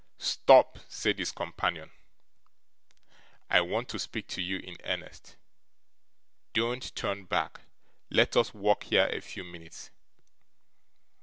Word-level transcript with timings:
'Stop,' 0.17 0.79
said 0.87 1.19
his 1.19 1.31
companion, 1.31 1.91
'I 3.51 3.61
want 3.61 3.87
to 3.89 3.99
speak 3.99 4.27
to 4.29 4.41
you 4.41 4.57
in 4.57 4.75
earnest. 4.83 5.35
Don't 6.53 6.95
turn 6.95 7.25
back. 7.25 7.61
Let 8.09 8.35
us 8.35 8.51
walk 8.51 8.85
here, 8.85 9.07
a 9.11 9.21
few 9.21 9.43
minutes. 9.43 9.91